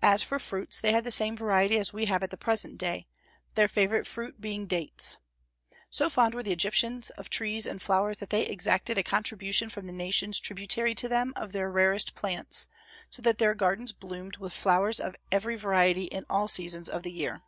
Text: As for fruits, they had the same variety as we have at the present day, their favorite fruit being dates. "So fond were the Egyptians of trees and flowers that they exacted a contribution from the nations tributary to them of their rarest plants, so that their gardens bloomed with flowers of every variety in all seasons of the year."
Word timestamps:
As 0.00 0.22
for 0.22 0.38
fruits, 0.38 0.80
they 0.80 0.92
had 0.92 1.02
the 1.02 1.10
same 1.10 1.36
variety 1.36 1.76
as 1.76 1.92
we 1.92 2.04
have 2.04 2.22
at 2.22 2.30
the 2.30 2.36
present 2.36 2.78
day, 2.78 3.08
their 3.56 3.66
favorite 3.66 4.06
fruit 4.06 4.40
being 4.40 4.64
dates. 4.66 5.16
"So 5.90 6.08
fond 6.08 6.34
were 6.34 6.42
the 6.44 6.52
Egyptians 6.52 7.10
of 7.18 7.28
trees 7.28 7.66
and 7.66 7.82
flowers 7.82 8.18
that 8.18 8.30
they 8.30 8.46
exacted 8.46 8.96
a 8.96 9.02
contribution 9.02 9.68
from 9.68 9.88
the 9.88 9.92
nations 9.92 10.38
tributary 10.38 10.94
to 10.94 11.08
them 11.08 11.32
of 11.34 11.50
their 11.50 11.68
rarest 11.68 12.14
plants, 12.14 12.68
so 13.08 13.22
that 13.22 13.38
their 13.38 13.56
gardens 13.56 13.90
bloomed 13.90 14.36
with 14.36 14.52
flowers 14.52 15.00
of 15.00 15.16
every 15.32 15.56
variety 15.56 16.04
in 16.04 16.24
all 16.30 16.46
seasons 16.46 16.88
of 16.88 17.02
the 17.02 17.10
year." 17.10 17.42